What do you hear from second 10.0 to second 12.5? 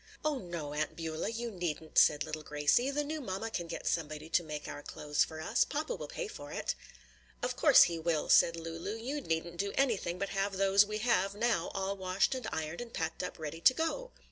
but have those we have now all washed and